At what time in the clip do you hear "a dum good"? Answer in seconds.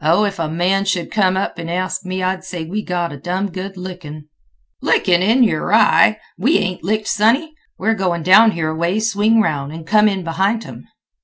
3.12-3.76